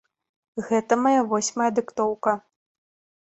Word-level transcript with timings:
Гэта 0.69 0.97
мая 1.03 1.19
восьмая 1.33 1.69
дыктоўка. 1.79 2.33